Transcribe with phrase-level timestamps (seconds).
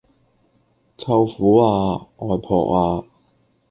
[0.97, 2.07] 舅父呀！
[2.17, 3.07] 外婆呀！